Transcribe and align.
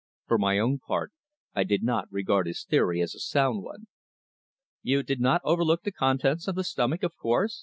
For 0.25 0.39
my 0.39 0.57
own 0.57 0.79
part 0.79 1.11
I 1.53 1.63
did 1.63 1.83
not 1.83 2.11
regard 2.11 2.47
his 2.47 2.63
theory 2.63 3.03
as 3.03 3.13
a 3.13 3.19
sound 3.19 3.61
one. 3.61 3.85
"You 4.81 5.03
did 5.03 5.19
not 5.19 5.41
overlook 5.43 5.83
the 5.83 5.91
contents 5.91 6.47
of 6.47 6.55
the 6.55 6.63
stomach, 6.63 7.03
of 7.03 7.15
course?" 7.15 7.59